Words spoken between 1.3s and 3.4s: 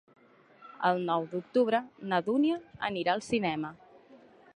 d'octubre na Dúnia anirà al